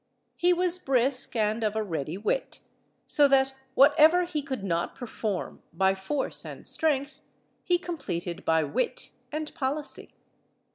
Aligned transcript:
He 0.35 0.51
was 0.51 0.79
brisk 0.79 1.35
and 1.35 1.63
of 1.63 1.75
a 1.75 1.83
ready 1.83 2.17
wit, 2.17 2.61
so 3.05 3.27
that 3.27 3.53
whatever 3.75 4.23
he 4.25 4.41
could 4.41 4.63
not 4.63 4.95
perform 4.95 5.61
by 5.73 5.93
force 5.93 6.43
and 6.43 6.65
strength 6.65 7.19
he 7.63 7.77
completed 7.77 8.43
by 8.43 8.63
wit 8.63 9.11
and 9.31 9.53
policy. 9.53 10.15